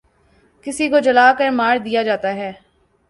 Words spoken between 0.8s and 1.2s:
کو